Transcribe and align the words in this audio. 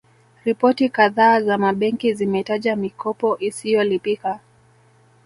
Ripoti 0.45 0.89
kadhaa 0.89 1.41
za 1.41 1.57
mabenki 1.57 2.13
zimetaja 2.13 2.75
mikopo 2.75 3.37
isiyolipika 3.39 4.39